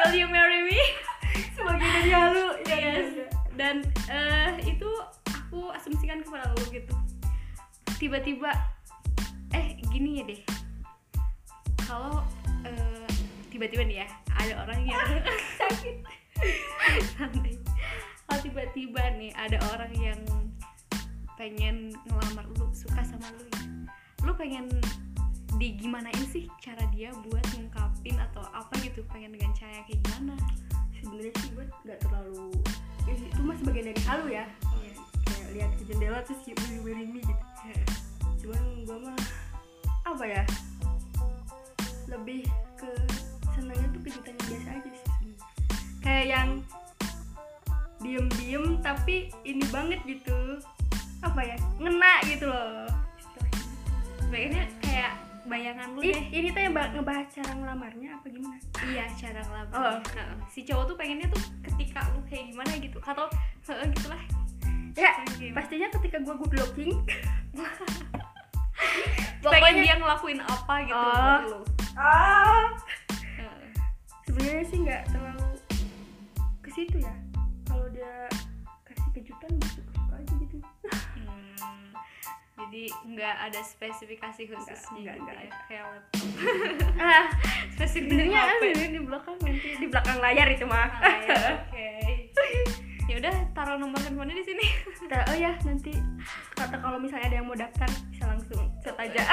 Will 0.06 0.22
you 0.22 0.30
marry 0.30 0.62
me? 0.70 0.78
sebagai 1.58 1.82
dari 1.82 2.14
halu 2.14 2.46
ya 2.70 2.78
Yes. 2.78 3.26
Dan 3.58 3.82
eh, 4.06 4.54
itu 4.70 4.86
aku 5.26 5.74
asumsikan 5.74 6.22
kepada 6.22 6.54
lu 6.54 6.62
gitu. 6.70 6.94
Tiba-tiba, 7.98 8.54
eh 9.50 9.82
gini 9.90 10.22
ya 10.22 10.24
deh. 10.30 10.42
Kalau 11.90 12.22
eh, 12.70 13.10
tiba-tiba 13.50 13.82
nih 13.82 14.06
ya, 14.06 14.08
ada 14.30 14.54
orang 14.62 14.82
yang 14.86 15.02
sakit 15.58 16.06
santai. 17.18 17.58
Kalau 18.30 18.40
tiba-tiba 18.46 19.02
nih 19.18 19.34
ada 19.34 19.58
orang 19.74 19.94
yang 19.98 20.22
pengen 21.34 21.90
ngelamar 22.06 22.46
lu 22.62 22.70
suka 22.78 23.02
sama 23.02 23.26
lu 23.34 23.42
ya. 23.42 23.62
lu 24.22 24.38
pengen 24.38 24.70
digimanain 25.56 26.26
sih 26.30 26.52
cara 26.60 26.84
dia 26.92 27.12
buat 27.26 27.44
ngungkapin 27.56 28.20
atau 28.32 28.44
apa 28.52 28.74
gitu? 28.84 29.04
Pengen 29.12 29.36
dengan 29.36 29.52
cara 29.56 29.84
kayak 29.88 30.00
gimana? 30.04 30.36
Sebenarnya 31.00 31.34
sih 31.40 31.50
gue 31.54 31.66
nggak 31.86 32.00
terlalu 32.02 32.50
ya, 33.06 33.14
itu 33.14 33.42
mah 33.46 33.56
sebagian 33.62 33.86
dari 33.94 34.02
halu 34.08 34.28
ya. 34.34 34.46
Kayak 35.26 35.48
lihat 35.56 35.72
ke 35.78 35.84
jendela 35.88 36.20
terus 36.26 36.40
kayak 36.44 36.58
wiri 36.66 36.80
wirimi 36.82 37.22
gitu 37.24 37.46
cuman 38.46 38.62
gue 38.86 38.98
mah 39.10 39.22
apa 40.06 40.22
ya 40.30 40.44
lebih 42.06 42.46
ke 42.78 42.90
senangnya 43.58 43.90
tuh 43.90 44.02
kejutan 44.06 44.38
yang 44.38 44.48
biasa 44.54 44.70
aja 44.70 44.90
sih 44.94 45.02
sebenarnya. 45.02 45.46
kayak 46.06 46.26
yang 46.30 46.50
diem-diem 48.06 48.66
tapi 48.86 49.34
ini 49.42 49.66
banget 49.74 49.98
gitu. 50.06 50.62
Apa 51.26 51.42
ya 51.42 51.58
ngena 51.82 52.22
gitu 52.30 52.46
loh. 52.46 52.86
Kayaknya 54.30 54.70
kayak 54.86 55.25
bayangan 55.46 55.88
lu 55.92 56.00
Ih, 56.02 56.10
deh. 56.10 56.24
ini 56.32 56.48
tuh 56.50 56.60
yang 56.60 56.74
ba- 56.74 56.90
ngebahas 56.90 57.28
cara 57.30 57.52
ngelamarnya 57.54 58.10
apa 58.12 58.26
gimana? 58.28 58.58
Iya 58.84 59.06
cara 59.14 59.40
ngelamar 59.42 59.74
Oh. 59.74 59.96
Heeh. 60.12 60.36
si 60.48 60.60
cowok 60.62 60.84
tuh 60.88 60.96
pengennya 60.96 61.28
tuh 61.28 61.42
ketika 61.62 62.02
lu 62.10 62.22
kayak 62.26 62.50
gimana 62.50 62.72
gitu 62.76 62.98
atau 63.00 63.26
heeh, 63.66 63.86
gitulah. 63.92 64.22
Ya 64.96 65.12
pastinya 65.52 65.88
ketika 65.92 66.18
gue 66.20 66.36
good 66.36 66.54
looking 66.56 66.92
pengen 69.46 69.76
dia 69.80 69.96
ngelakuin 69.96 70.40
apa 70.40 70.74
gitu 70.82 70.98
Oh. 70.98 71.40
lu. 71.46 71.60
Ah 71.96 72.66
Heeh. 73.38 73.70
sebenarnya 74.26 74.66
sih 74.66 74.78
nggak 74.82 75.02
terlalu 75.08 75.50
ke 76.60 76.70
situ 76.72 76.98
ya. 76.98 77.14
Kalau 77.66 77.86
dia 77.90 78.14
kasih 78.84 79.10
kejutan 79.14 79.52
gue 79.54 79.85
jadi 82.76 82.92
nggak 83.08 83.36
ada 83.48 83.62
spesifikasi 83.64 84.42
khususnya 84.52 85.16
Nggak, 85.16 85.16
gitu 85.16 85.32
ya 85.32 85.48
kayak 85.72 85.84
laptop. 85.96 86.28
Ah 87.08 87.26
spesifik 87.72 88.12
sebenarnya 88.12 88.92
di 88.92 89.00
belakang 89.00 89.36
nanti 89.40 89.70
di 89.80 89.88
belakang 89.88 90.18
layar 90.20 90.48
itu 90.52 90.68
mah. 90.68 90.92
Ah, 91.00 91.16
ya, 91.24 91.40
oke. 91.56 91.88
Ya 93.08 93.16
udah 93.24 93.36
taruh 93.56 93.80
nomor 93.80 93.96
handphonenya 94.04 94.44
di 94.44 94.46
sini. 94.52 94.68
Oh 95.32 95.38
ya 95.40 95.56
nanti 95.64 95.96
kata 96.52 96.76
kalau 96.84 97.00
misalnya 97.00 97.32
ada 97.32 97.36
yang 97.40 97.48
mau 97.48 97.56
daftar 97.56 97.88
bisa 98.12 98.28
langsung 98.28 98.68
chat 98.84 99.00
aja. 99.00 99.24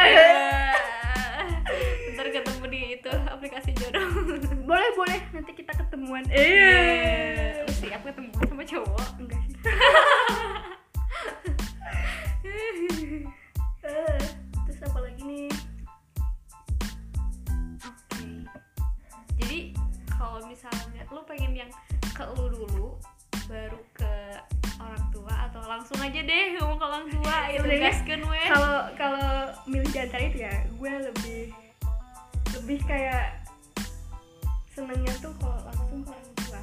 Ntar 2.14 2.26
ketemu 2.30 2.64
di 2.70 2.80
itu 2.94 3.10
aplikasi 3.26 3.74
jodoh. 3.74 4.06
Boleh 4.70 4.90
boleh 4.94 5.18
nanti 5.34 5.50
kita 5.50 5.74
ketemuan. 5.74 6.22
Iya. 6.30 7.66
Lu 7.66 7.74
siap 7.74 8.06
ketemu 8.06 8.30
sama 8.46 8.62
cowok. 8.62 9.08
Enggak 9.18 9.42
sih. 9.50 9.58
Eh, 9.66 10.51
terus 14.64 14.80
apa 14.82 14.98
lagi 15.02 15.22
nih 15.22 15.50
Oke. 17.82 18.24
Jadi 19.42 19.58
kalau 20.06 20.38
misalnya 20.46 21.02
lu 21.10 21.20
pengen 21.26 21.66
yang 21.66 21.70
ke 22.14 22.22
lu 22.38 22.46
dulu 22.52 22.94
baru 23.50 23.80
ke 23.90 24.14
orang 24.78 25.04
tua 25.10 25.34
atau 25.50 25.62
langsung 25.66 25.98
aja 25.98 26.20
deh 26.22 26.46
ngomong 26.58 26.78
ke 26.78 26.86
orang 26.86 27.06
tua 27.10 27.36
itu 27.54 27.66
weh. 28.26 28.46
kalau 28.46 28.76
kalau 28.94 29.28
milih 29.66 29.90
di 29.90 29.98
antara 29.98 30.22
itu 30.26 30.38
ya 30.46 30.54
gue 30.70 30.92
lebih 31.10 31.42
lebih 32.58 32.78
kayak 32.86 33.42
senengnya 34.70 35.12
tuh 35.18 35.34
kalau 35.42 35.58
langsung 35.66 36.00
ke 36.06 36.10
orang 36.10 36.32
tua 36.38 36.60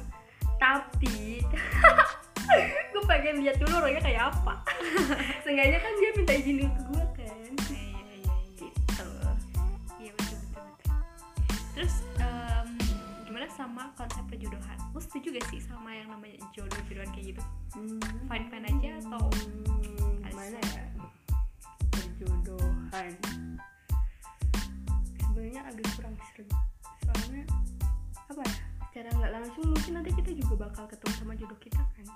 tapi 0.56 1.44
gue 2.92 3.02
pengen 3.06 3.42
lihat 3.44 3.56
dulu 3.58 3.72
orangnya 3.78 4.02
kayak 4.02 4.22
apa. 4.34 4.54
Seenggaknya 5.44 5.78
kan 5.78 5.92
dia 5.98 6.10
minta 6.16 6.32
izin 6.34 6.56
dulu 6.62 6.70
ke 6.70 6.82
gue 6.82 7.04
kan. 7.16 7.52
Iya 7.70 7.80
iya 7.80 8.14
iya. 8.16 8.34
gitu. 8.58 9.06
Iya 10.00 10.10
betul 10.16 10.38
betul 10.38 10.64
betul. 10.66 10.96
Terus 11.74 11.94
em, 12.18 12.68
gimana 13.26 13.46
sama 13.54 13.82
konsep 13.94 14.24
perjodohan? 14.26 14.78
Lu 14.90 15.00
setuju 15.00 15.38
gak 15.38 15.46
sih 15.48 15.60
sama 15.62 15.90
yang 15.94 16.08
namanya 16.10 16.36
jodoh-jodohan 16.52 17.10
kayak 17.14 17.36
gitu? 17.36 17.42
Fine 18.26 18.46
fine 18.50 18.66
aja 18.66 18.90
atau 19.06 19.24
Hmm, 19.30 20.22
gimana 20.26 20.58
ya? 20.58 20.84
Perjodohan. 21.94 23.12
Sebenarnya 25.22 25.60
agak 25.66 25.86
kurang 25.94 26.14
seru. 26.30 26.44
Soalnya 27.06 27.42
apa 28.30 28.42
ya? 28.42 28.54
Secara 28.90 29.08
nggak 29.14 29.32
langsung 29.38 29.64
mungkin 29.70 29.92
nanti 30.02 30.10
kita 30.18 30.30
juga 30.34 30.66
bakal 30.66 30.84
ketemu 30.90 31.14
sama 31.14 31.32
jodoh 31.38 31.58
kita 31.62 31.78
kan 31.78 32.06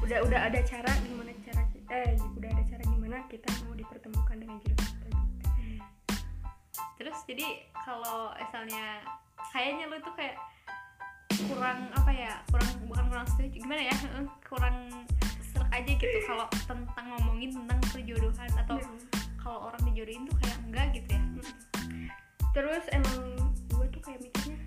udah 0.00 0.18
udah 0.26 0.40
ada 0.48 0.60
cara 0.64 0.90
gimana 1.04 1.32
cara 1.44 1.62
eh 1.90 2.14
udah 2.38 2.48
ada 2.54 2.62
cara 2.70 2.82
gimana 2.86 3.16
kita 3.26 3.50
mau 3.66 3.74
dipertemukan 3.74 4.36
dengan 4.38 4.56
jodoh 4.62 4.86
kita 4.86 5.06
gitu. 5.10 5.26
Terus 7.00 7.18
jadi 7.26 7.46
kalau 7.82 8.30
misalnya 8.38 9.02
kayaknya 9.50 9.90
lu 9.90 9.98
tuh 9.98 10.14
kayak 10.14 10.38
kurang 11.50 11.90
apa 11.96 12.12
ya 12.14 12.32
kurang 12.52 12.70
bukan 12.86 13.04
kurang 13.10 13.26
setuju 13.26 13.58
gimana 13.58 13.82
ya? 13.90 13.96
Kurang 14.46 14.76
serak 15.50 15.70
aja 15.74 15.92
gitu 15.98 16.18
kalau 16.30 16.46
tentang 16.68 17.06
ngomongin 17.16 17.50
tentang 17.50 17.78
perjodohan 17.90 18.50
atau 18.54 18.78
kalau 19.40 19.72
orang 19.72 19.82
dijodohin 19.90 20.22
tuh 20.30 20.36
kayak 20.38 20.58
enggak 20.68 20.86
gitu 20.94 21.10
ya? 21.10 21.22
Terus 22.54 22.84
emang 22.94 23.18
gue 23.74 23.86
tuh 23.90 24.02
kayak 24.06 24.20
mikirnya 24.22 24.58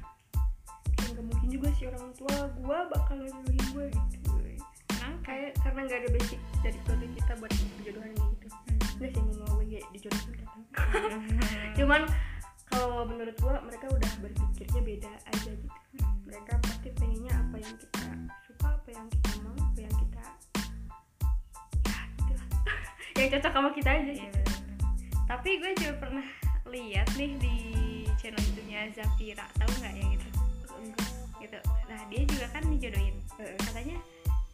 kayak 0.99 1.09
nggak 1.15 1.25
mungkin 1.29 1.47
juga 1.47 1.67
sih 1.77 1.85
orang 1.87 2.11
tua 2.19 2.37
gue 2.51 2.77
bakal 2.91 3.15
ngejodohin 3.15 3.65
gue 3.71 3.85
gitu 3.91 4.02
kayak 5.23 5.51
karena 5.63 5.79
nggak 5.87 5.99
ada 6.03 6.09
basic 6.11 6.39
dari 6.61 6.77
keluarga 6.83 7.07
kita 7.15 7.31
buat 7.39 7.51
perjodohan 7.79 8.11
gitu. 8.13 8.47
Nggak 8.99 9.09
sih 9.15 9.21
mau 9.23 9.51
gue 9.57 9.65
kayak 9.73 9.87
dijodohin 9.95 10.33
kan 10.37 10.49
cuman 11.77 12.01
kalau 12.69 13.05
menurut 13.05 13.37
gue 13.37 13.55
mereka 13.69 13.85
udah 13.89 14.11
berpikirnya 14.21 14.81
beda 14.83 15.11
aja 15.33 15.51
gitu. 15.51 15.77
Mereka 16.27 16.53
pasti 16.65 16.89
pengennya 16.97 17.33
apa 17.33 17.55
yang 17.61 17.75
kita 17.77 18.05
suka 18.45 18.67
apa 18.73 18.89
yang 18.89 19.07
kita 19.09 19.31
mau 19.45 19.53
apa 19.53 19.79
yang 19.79 19.95
kita 19.95 20.23
ya 21.87 21.99
gitu 22.19 22.33
lah 22.37 22.47
yang 23.21 23.29
cocok 23.37 23.53
sama 23.53 23.69
kita 23.73 23.89
aja 23.89 24.11
bener-bener. 24.13 24.47
tapi 25.23 25.49
gue 25.57 25.71
juga 25.79 25.93
pernah 25.97 26.27
lihat 26.69 27.07
nih 27.15 27.31
di 27.37 27.57
channel 28.17 28.41
YouTube-nya 28.41 28.79
Zafira 28.97 29.45
tahu 29.57 29.71
nggak 29.81 29.93
ya 29.93 30.05
gitu 30.17 30.27
gitu. 31.43 31.59
Nah 31.91 31.99
dia 32.07 32.21
juga 32.23 32.45
kan 32.55 32.63
dijodohin. 32.71 33.15
Katanya 33.37 33.97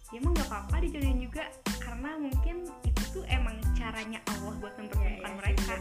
ya 0.09 0.17
emang 0.17 0.33
nggak 0.33 0.49
apa-apa 0.49 0.75
dijodohin 0.81 1.19
juga 1.21 1.43
karena 1.77 2.17
mungkin 2.17 2.55
itu 2.81 3.03
tuh 3.11 3.23
emang 3.29 3.55
caranya 3.73 4.19
Allah 4.27 4.53
buat 4.57 4.73
Iya, 4.73 4.81
mempertemukan 4.83 5.31
mereka. 5.37 5.73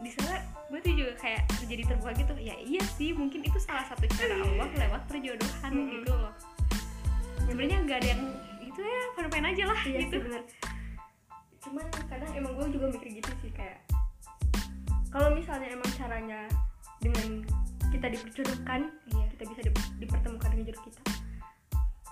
di 0.00 0.10
sana 0.12 0.40
gue 0.72 0.80
tuh 0.80 0.92
juga 0.96 1.12
kayak 1.18 1.42
jadi 1.68 1.82
terbuka 1.84 2.12
gitu 2.16 2.32
ya 2.36 2.56
iya 2.56 2.80
sih 2.96 3.12
mungkin 3.12 3.44
itu 3.44 3.58
salah 3.60 3.84
satu 3.84 4.08
cara 4.16 4.32
Allah 4.38 4.68
lewat 4.72 5.02
perjodohan 5.06 5.72
Mm-mm. 5.72 5.92
gitu 5.92 6.12
loh. 6.12 6.32
Sebenarnya 7.44 7.78
nggak 7.84 7.98
ada 8.00 8.08
yang 8.16 8.22
itu 8.62 8.80
ya 8.80 9.00
fine-fine 9.12 9.46
aja 9.50 9.64
lah 9.68 9.80
iya 9.84 9.98
gitu. 10.04 10.16
bener. 10.22 10.42
Cuman 11.60 11.84
kadang 12.08 12.30
emang 12.32 12.52
gue 12.56 12.66
juga 12.72 12.86
mikir 12.92 13.08
gitu 13.20 13.30
sih 13.40 13.52
kayak 13.52 13.84
kalau 15.10 15.34
misalnya 15.34 15.68
emang 15.74 15.90
caranya 15.98 16.40
dengan 17.02 17.42
kita 17.90 18.06
diperjodohkan 18.06 18.80
iya. 19.10 19.24
kita 19.34 19.42
bisa 19.48 19.60
di- 19.66 19.90
dipertemukan 19.98 20.48
dengan 20.48 20.64
jodoh 20.70 20.84
kita 20.86 21.00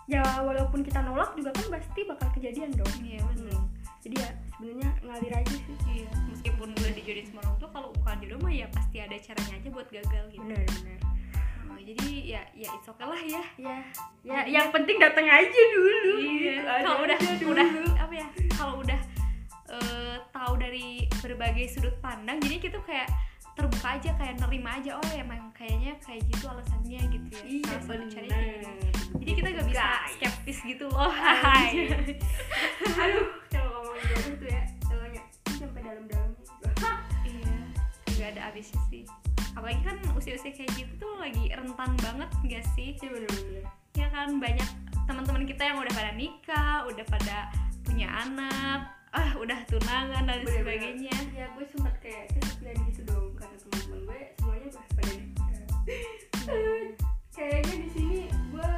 ya 0.09 0.25
walaupun 0.41 0.81
kita 0.81 1.05
nolak 1.05 1.37
juga 1.37 1.53
kan 1.53 1.67
pasti 1.71 2.00
bakal 2.03 2.29
kejadian 2.33 2.73
dong 2.73 2.88
iya 3.00 3.21
benar 3.29 3.47
Hmm. 3.49 3.67
jadi 4.00 4.17
ya 4.19 4.31
sebenarnya 4.50 4.88
ngalir 5.05 5.33
aja 5.37 5.55
sih 5.55 5.77
iya 5.87 6.11
meskipun 6.27 6.69
udah 6.73 6.93
dijodohin 6.93 7.27
sama 7.27 7.41
orang 7.45 7.57
tua 7.57 7.71
kalau 7.71 7.88
bukan 7.93 8.17
jodoh 8.19 8.38
mah 8.41 8.53
ya 8.53 8.67
pasti 8.71 8.97
ada 8.99 9.17
caranya 9.19 9.55
aja 9.55 9.69
buat 9.69 9.88
gagal 9.88 10.25
gitu 10.31 10.43
bener 10.43 10.65
bener 10.81 10.99
Oh, 11.69 11.77
jadi 11.77 12.09
ya 12.25 12.43
ya 12.57 12.69
it's 12.73 12.88
okay 12.88 13.05
lah 13.05 13.21
ya 13.21 13.45
ya 13.61 13.77
ya 14.25 14.38
yang 14.49 14.73
penting 14.73 14.97
datang 14.97 15.29
aja 15.29 15.61
dulu 15.77 16.17
iya 16.17 16.65
gitu. 16.65 16.65
Kalau 16.65 16.99
udah 17.05 17.19
dulu. 17.37 17.50
udah 17.53 17.69
apa 18.00 18.15
ya 18.17 18.27
kalau 18.50 18.75
udah 18.81 19.00
eh, 19.69 20.17
tahu 20.33 20.53
dari 20.57 20.87
berbagai 21.21 21.69
sudut 21.69 21.93
pandang 22.00 22.41
jadi 22.41 22.57
kita 22.59 22.81
kayak 22.83 23.12
terbuka 23.59 23.99
aja 23.99 24.11
kayak 24.15 24.38
nerima 24.38 24.71
aja 24.79 24.95
oh 24.95 25.11
emang 25.19 25.50
kayaknya 25.50 25.99
kayak 25.99 26.23
gitu 26.31 26.47
alasannya 26.47 27.00
gitu 27.11 27.27
ya. 27.35 27.43
Iya 27.43 27.75
kayak 27.83 28.07
gitu. 28.07 28.71
jadi 29.19 29.33
kita 29.35 29.49
gak 29.50 29.67
bisa 29.67 29.83
Guys. 29.83 30.11
skeptis 30.15 30.59
gitu 30.62 30.87
loh. 30.87 31.11
Hai. 31.11 31.91
Aduh 33.03 33.27
kalau 33.50 33.69
ngomongin 33.75 34.05
jodoh 34.15 34.35
tuh 34.38 34.49
ya 34.55 34.62
soalnya 34.87 35.23
sampai 35.59 35.81
dalam-dalam. 35.83 36.31
Iya 37.27 37.59
gak 38.15 38.29
ada 38.38 38.41
habisnya 38.47 38.79
sih. 38.87 39.03
Apalagi 39.59 39.83
kan 39.83 39.99
usia-usia 40.15 40.55
kayak 40.55 40.71
gitu 40.79 40.93
tuh 41.03 41.12
lagi 41.19 41.50
rentan 41.50 41.91
banget 41.99 42.31
gak 42.47 42.65
sih? 42.79 42.95
Sih 42.95 43.09
bener-bener. 43.11 43.67
Ya 43.99 44.07
kan 44.15 44.38
banyak 44.38 44.71
teman-teman 45.11 45.43
kita 45.50 45.67
yang 45.67 45.83
udah 45.83 45.95
pada 45.99 46.12
nikah 46.15 46.87
udah 46.87 47.07
pada 47.11 47.37
punya 47.83 48.07
anak 48.23 48.95
ah 49.11 49.35
udah 49.41 49.59
tunangan 49.67 50.31
dan 50.31 50.47
sebagainya. 50.47 51.17
Ya 51.35 51.50
gue 51.59 51.67
sempat 51.67 51.99
kayak 51.99 52.31
kesepian 52.38 52.77
gitu 52.87 53.03
dong 53.09 53.27
gue 53.68 53.80
semuanya 53.84 54.66
udah 54.72 54.84
pada 54.96 55.14
kayaknya 57.37 57.75
di 57.84 57.88
sini 57.92 58.20
gue 58.50 58.72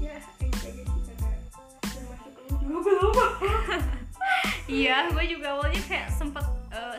ya 0.00 0.14
aja 0.20 0.82
sih 0.84 1.02
termasuk 1.88 2.32
lu. 2.36 2.56
Juga 2.60 2.78
belum 2.84 3.14
iya 4.84 5.08
gue 5.08 5.24
juga 5.24 5.46
awalnya 5.56 5.80
kayak 5.88 6.08
sempet 6.12 6.44
eh, 6.72 6.98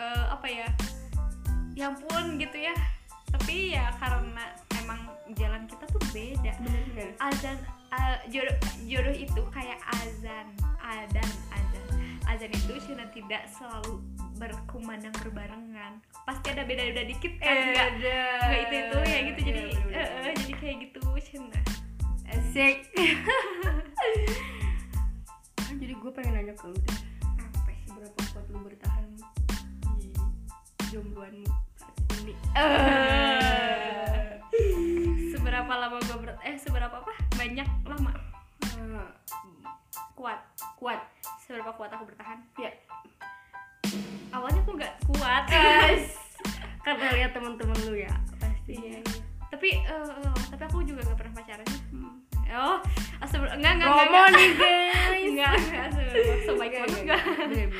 eh, 0.00 0.24
apa 0.32 0.46
ya 0.48 0.68
ya 1.76 1.92
ampun 1.92 2.40
gitu 2.40 2.56
ya. 2.56 2.74
Tapi 3.30 3.76
ya 3.76 3.94
karena 3.96 4.44
emang 4.82 5.00
jalan 5.38 5.62
kita 5.70 5.84
tuh 5.88 6.02
beda. 6.10 6.52
Bener-bener 6.60 7.14
azan 7.22 7.56
uh, 7.94 8.18
jodoh 8.28 8.56
jodoh 8.84 9.14
itu 9.14 9.42
kayak 9.54 9.78
azan 10.02 10.46
adan 10.82 11.30
azan. 11.54 11.84
Azan 12.26 12.50
itu 12.50 12.72
cina 12.82 13.06
tidak 13.14 13.46
selalu 13.54 14.02
berkumandang 14.40 15.12
berbarengan. 15.20 16.00
Pasti 16.24 16.56
ada 16.56 16.64
beda-beda 16.64 17.04
dikit 17.04 17.36
kan 17.36 17.52
enggak 17.52 17.88
enggak 18.00 18.56
itu 18.56 18.74
itu 18.80 18.98
ya 19.04 19.18
gitu. 19.28 19.40
Jadi 19.44 19.60
eh, 19.92 20.00
eh, 20.00 20.32
jadi 20.40 20.52
kayak 20.56 20.76
gitu 20.88 21.00
cina 21.20 21.60
asik. 22.32 22.88
Ah, 25.60 25.72
jadi 25.80 25.92
gue 25.92 26.10
pengen 26.16 26.40
nanya 26.40 26.56
ke 26.56 26.72
lu 26.72 26.74
deh. 26.80 26.98
Apa 27.36 27.68
sih? 27.68 27.84
Seberapa 27.92 28.16
kuat 28.32 28.48
lu 28.48 28.64
bertahan 28.64 29.04
di 30.00 30.08
jombloanmu 30.88 31.52
saat 31.76 31.92
ini? 32.24 32.32
Seberapa 35.36 35.68
lama 35.68 36.00
gue 36.00 36.16
ber 36.16 36.32
eh 36.40 36.56
seberapa 36.56 36.96
apa? 36.96 37.12
Banyak 37.36 37.68
lama. 37.84 38.16
Eh, 38.72 39.04
kuat. 40.16 40.40
kuat. 40.80 41.04
Seberapa 41.44 41.76
kuat 41.76 41.92
aku 41.92 42.08
bertahan? 42.08 42.40
Ya 42.56 42.72
awalnya 44.40 44.60
aku 44.64 44.72
nggak 44.72 44.94
kuat 45.04 45.44
guys. 45.52 46.16
Karena 46.86 47.06
lihat 47.12 47.30
teman-teman 47.36 47.76
lu 47.84 47.94
ya 48.00 48.12
pasti 48.40 48.72
iya. 48.72 48.98
Tapi 49.52 49.68
eh, 49.84 50.08
eh, 50.24 50.36
tapi 50.48 50.62
aku 50.64 50.80
juga 50.80 51.04
gak 51.04 51.18
pernah 51.20 51.34
pacaran. 51.36 51.68
Hmm. 51.92 52.16
oh 52.50 52.78
astagfirullah 53.22 53.60
enggak 53.60 53.72
enggak 53.78 53.90
promo 53.92 54.08
enggak 54.08 54.28
nih 54.32 54.50
guys. 54.56 55.28
Enggak 55.28 55.52
enggak 55.54 55.84
astagfirullah 55.92 56.38
so 56.40 56.52
baik 56.56 56.72
Enggak, 56.72 56.88
banget 56.88 57.70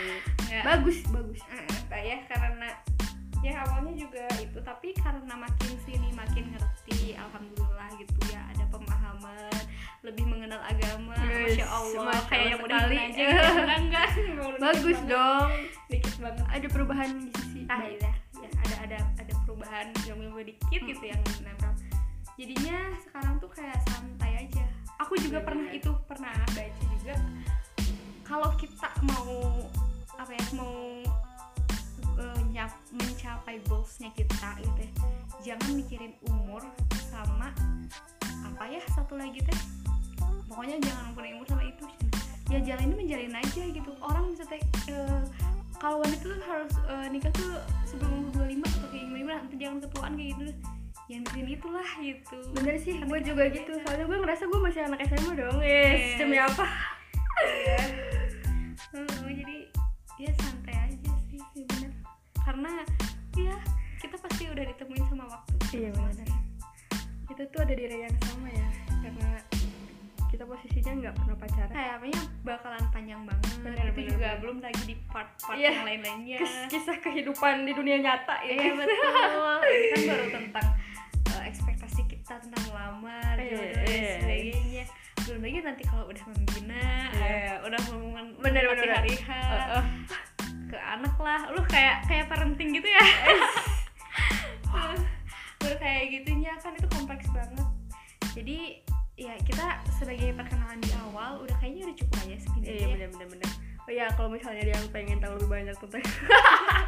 enggak, 0.45 0.63
bagus 0.69 0.99
bagus. 1.09 1.41
Ya 1.91 2.17
karena 2.29 2.69
ya 3.41 3.65
awalnya 3.65 3.95
juga 3.97 4.25
itu 4.37 4.59
tapi 4.61 4.93
karena 4.93 5.33
makin 5.33 5.73
sini 5.83 6.13
makin 6.13 6.53
ngerti 6.53 7.17
alhamdulillah 7.17 7.89
gitu 7.97 8.17
ya 8.29 8.41
ada 8.53 8.65
pemahaman 8.69 9.65
lebih 10.01 10.25
mengenal 10.25 10.61
agama 10.61 11.17
Yes, 11.25 11.57
masya 11.57 11.67
allah 11.69 12.05
masya 12.05 12.29
kayak 12.29 12.47
yang 12.47 12.61
udah 12.61 12.81
aja. 12.85 13.29
Enggak 13.81 13.81
enggak 13.81 14.09
bagus 14.57 14.97
banget. 14.99 15.09
dong. 15.09 15.51
Dikit 15.89 16.15
banget. 16.19 16.45
Ada 16.49 16.67
perubahan 16.69 17.11
di 17.17 17.31
sisi 17.33 17.61
ah 17.67 17.81
iya. 17.81 18.13
Ya 18.37 18.49
ada 18.61 18.77
ada 18.85 18.99
ada 19.17 19.33
perubahan 19.45 19.87
ilmu 20.05 20.41
dikit 20.41 20.81
gitu 20.83 21.05
yang 21.05 21.21
nempel. 21.41 21.73
Jadinya 22.37 22.77
sekarang 22.99 23.37
tuh 23.37 23.51
kayak 23.53 23.77
santai 23.87 24.49
aja. 24.49 24.65
Aku 25.01 25.17
juga 25.17 25.41
Iya, 25.41 25.47
pernah 25.49 25.69
bener. 25.69 25.81
itu 25.81 25.91
pernah 26.05 26.33
baca 26.33 26.83
juga. 26.89 27.17
Kalau 28.23 28.51
kita 28.57 28.89
mau 29.05 29.29
apa 30.15 30.33
ya 30.33 30.45
mau 30.55 30.77
mencapai 32.91 33.63
goalsnya 33.71 34.11
kita 34.13 34.59
gitu 34.59 34.81
ya. 34.83 34.91
Jangan 35.41 35.71
mikirin 35.79 36.13
umur 36.27 36.63
sama 37.11 37.55
apa 38.45 38.65
ya 38.67 38.83
satu 38.93 39.15
lagi 39.17 39.39
teh. 39.41 39.59
Pokoknya 40.51 40.83
jangan 40.83 41.15
ngumpulin 41.15 41.35
umur 41.39 41.47
sama 41.47 41.65
itu 41.65 41.85
ya 42.51 42.59
jalanin 42.59 42.99
menjalin 42.99 43.35
aja 43.39 43.63
gitu. 43.71 43.91
Orang 44.03 44.35
bisa 44.35 44.45
teh 44.51 44.59
eh, 44.91 45.23
kalau 45.79 46.03
wanita 46.03 46.25
tuh 46.27 46.43
harus 46.45 46.75
eh, 46.91 47.07
nikah 47.09 47.33
tuh 47.33 47.55
sebelum 47.87 48.27
umur 48.27 48.45
25 48.45 48.67
atau 48.67 48.89
kayak 48.91 49.05
gimana 49.07 49.33
nanti 49.41 49.57
jangan 49.57 49.79
ketuaan 49.87 50.13
kayak 50.19 50.31
gitu. 50.35 50.43
Yang 51.11 51.21
mikirin 51.27 51.49
itulah 51.55 51.89
gitu. 52.03 52.39
Bener 52.55 52.75
sih 52.79 52.95
gue 52.99 53.19
juga 53.23 53.43
beda. 53.47 53.55
gitu. 53.55 53.73
soalnya 53.87 54.05
gue 54.07 54.19
ngerasa 54.23 54.43
gue 54.47 54.61
masih 54.61 54.81
anak 54.87 55.01
SMA 55.07 55.33
dong. 55.39 55.59
Yes 55.63 55.99
Yes. 56.03 56.19
demi 56.19 56.39
apa? 56.39 56.67
Iya. 57.41 57.81
Heeh, 58.91 59.31
jadi 59.39 59.57
ya 60.19 60.31
santai 60.35 60.75
aja 60.77 60.90
karena 62.51 62.83
ya 63.39 63.55
kita 63.97 64.19
pasti 64.19 64.43
udah 64.45 64.65
ditemuin 64.67 65.05
sama 65.07 65.25
waktu 65.25 65.55
Iya, 65.71 65.95
bener. 65.95 66.27
kita 67.25 67.43
tuh 67.47 67.63
ada 67.63 67.73
di 67.73 67.83
area 67.87 68.11
yang 68.11 68.19
sama 68.21 68.51
ya 68.51 68.69
karena 69.01 69.29
kita 70.27 70.43
posisinya 70.43 70.93
nggak 70.99 71.15
pernah 71.15 71.37
pacaran 71.39 71.71
kayaknya 71.71 72.23
bakalan 72.43 72.85
panjang 72.91 73.23
banget 73.23 73.55
Bener, 73.61 73.79
itu 73.85 73.95
bener, 73.95 74.09
juga 74.09 74.19
bener. 74.27 74.41
belum 74.43 74.57
lagi 74.61 74.83
di 74.85 74.95
part-part 75.07 75.55
Iya. 75.55 75.71
yang 75.71 75.87
lain-lainnya 75.87 76.39
kisah 76.67 76.99
kehidupan 76.99 77.55
di 77.63 77.73
dunia 77.73 77.97
nyata 78.01 78.35
ya 78.43 78.53
iya 78.53 78.73
betul 78.75 79.63
ini 79.63 79.87
kan 79.93 80.01
baru 80.11 80.27
tentang 80.33 80.67
eh, 81.31 81.43
ekspektasi 81.47 82.03
kita 82.09 82.35
tentang 82.41 82.67
lamar 82.69 83.35
Iya, 83.39 83.47
jodoh 83.49 83.71
dan 83.79 83.87
iya. 83.87 84.15
sebagainya 84.19 84.85
belum 85.21 85.41
lagi 85.41 85.59
nanti 85.63 85.83
kalau 85.87 86.05
udah 86.05 86.25
membina 86.27 86.83
Iya. 87.15 87.31
eh, 87.31 87.55
udah 87.63 87.81
hubungan 87.87 88.25
Bener, 88.43 88.63
bener, 88.67 88.89
hari 88.91 89.15
H 89.15 89.29
Heeh. 89.31 89.83
Ke 90.71 90.79
anak 90.79 91.15
lah. 91.19 91.51
Lu 91.51 91.63
kayak 91.67 92.07
kayak 92.07 92.31
parenting 92.31 92.71
gitu 92.79 92.87
ya? 92.87 93.03
Baru 95.61 95.77
kayak 95.77 96.05
gitunya 96.15 96.55
kan 96.63 96.79
itu 96.79 96.87
kompleks 96.89 97.27
banget. 97.35 97.67
Jadi 98.33 98.59
ya 99.19 99.37
kita 99.45 99.85
sebagai 100.01 100.33
perkenalan 100.33 100.81
di 100.81 100.89
awal 101.11 101.45
udah 101.45 101.53
kayaknya 101.61 101.93
udah 101.93 101.97
cukup 101.99 102.17
aja 102.25 102.37
segini 102.41 102.65
iya 102.65 102.79
ya. 102.81 102.89
bener 102.97 103.09
bener 103.13 103.29
bener. 103.37 103.51
Oh 103.85 103.93
ya 103.93 104.07
kalau 104.17 104.31
misalnya 104.33 104.63
dia 104.65 104.77
yang 104.79 104.89
pengen 104.95 105.19
tahu 105.21 105.37
lebih 105.37 105.51
banyak 105.51 105.77
tentang 105.77 106.05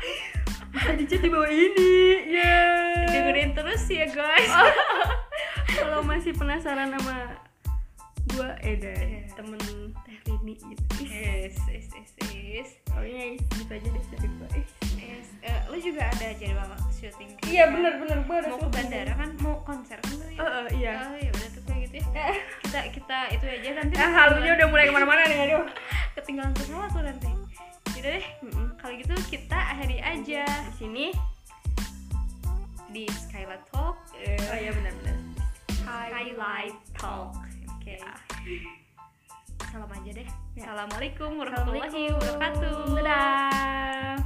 bisa 1.02 1.16
di 1.20 1.28
bawah 1.28 1.52
ini. 1.52 1.94
Ya 2.32 2.56
dengerin 3.10 3.52
terus 3.52 3.82
ya 3.90 4.06
guys. 4.08 4.52
Kalau 5.76 6.04
masih 6.04 6.32
penasaran 6.36 6.92
sama 6.94 7.36
gua 8.32 8.48
eh 8.60 8.74
deh 8.74 8.96
Iya. 8.96 9.20
temen 9.32 9.60
teh 10.02 10.16
Rini 10.24 10.54
gitu 10.56 10.82
yes 11.02 11.56
yes 11.68 11.86
yes 11.92 12.10
yes. 12.32 12.68
Oh 12.92 13.00
iya 13.00 13.36
gitu 13.36 13.70
aja 13.70 13.88
deh 13.88 14.04
dari 14.10 14.28
gua 14.36 14.48
Eh. 14.52 14.64
yes. 14.96 15.26
Eh, 15.42 15.60
lu 15.68 15.76
juga 15.76 16.02
ada 16.06 16.28
jadwal 16.36 16.70
syuting 16.90 17.30
iya 17.44 17.66
gitu 17.66 17.74
bener 17.74 17.92
bener. 17.98 18.18
Ada 18.22 18.48
mau 18.48 18.58
ke 18.58 18.68
bandara 18.70 19.12
kan? 19.14 19.30
Mau 19.40 19.54
konser 19.62 19.98
kan 19.98 20.12
lu 20.14 20.24
ya? 20.28 20.38
Eh, 20.38 20.46
eh, 20.46 20.66
iya. 20.76 20.92
Oh 21.02 21.16
ya 21.16 21.30
udah 21.30 21.48
tuh 21.50 21.62
kayak 21.66 21.80
gitu 21.88 21.96
ya. 22.12 22.26
Kita 22.62 22.78
kita 22.88 23.18
itu 23.30 23.44
aja 23.44 23.70
nanti. 23.76 23.94
Ah, 23.96 24.10
halunya 24.14 24.50
udah 24.56 24.66
mulai 24.66 24.84
ke 24.88 24.92
mana-mana 24.92 25.22
nih 25.26 25.38
aduh. 25.44 25.64
Ketinggalan 26.14 26.52
pesawat 26.54 26.88
tuh 26.90 27.02
nanti. 27.02 27.28
Yaudah 27.92 28.12
deh. 28.16 28.26
Mm-mm. 28.40 28.68
kalau 28.80 28.94
gitu 28.96 29.14
kita 29.28 29.58
akhiri 29.58 29.98
aja. 30.00 30.44
Di 30.46 30.74
sini. 30.78 31.06
Di 32.88 33.04
Skylight 33.08 33.64
Talk. 33.68 33.96
Oh 34.14 34.56
iya 34.56 34.70
benar-benar 34.70 35.16
Highlight 35.82 36.78
Talk 36.94 37.34
oke. 37.82 37.98
Salam 39.72 39.90
aja 39.90 40.10
deh. 40.14 40.28
Ya. 40.54 40.62
assalamualaikum 40.62 41.30
warahmatullahi 41.34 42.14
wabarakatuh. 42.14 42.94
Dadah 42.94 44.21